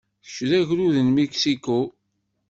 Kečč 0.25 0.37
d 0.49 0.51
agrud 0.59 0.95
n 1.01 1.07
Mexico? 1.19 1.79